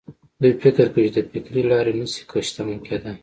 دوی 0.41 0.53
فکر 0.63 0.87
کوي 0.93 1.09
چې 1.15 1.21
د 1.23 1.27
فکري 1.33 1.61
لارې 1.71 1.93
نه 1.99 2.05
شي 2.11 2.21
شتمن 2.47 2.79
کېدای. 2.87 3.15